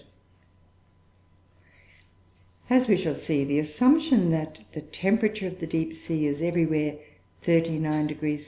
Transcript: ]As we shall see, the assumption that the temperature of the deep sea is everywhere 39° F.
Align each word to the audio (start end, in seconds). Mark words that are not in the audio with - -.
]As 2.71 2.87
we 2.87 2.97
shall 2.97 3.13
see, 3.13 3.43
the 3.43 3.59
assumption 3.59 4.31
that 4.31 4.61
the 4.73 4.81
temperature 4.81 5.45
of 5.45 5.59
the 5.59 5.67
deep 5.67 5.93
sea 5.95 6.25
is 6.25 6.41
everywhere 6.41 6.95
39° 7.43 8.33
F. 8.33 8.39